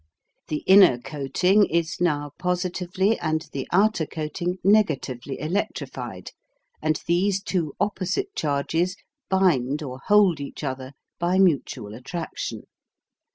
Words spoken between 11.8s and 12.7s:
attraction.